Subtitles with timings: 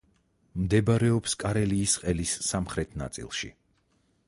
[0.61, 3.55] მდებარეობს კარელიის ყელის სამხრეთ ნაწილში.